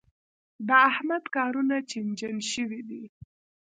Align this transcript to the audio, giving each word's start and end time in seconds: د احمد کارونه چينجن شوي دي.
د 0.67 0.69
احمد 0.89 1.23
کارونه 1.35 1.75
چينجن 1.91 2.35
شوي 2.51 2.81
دي. 2.89 3.03